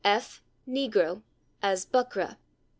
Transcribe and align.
f. 0.03 0.41
Negro, 0.67 1.21
as 1.61 1.85
/buckra 1.85 2.37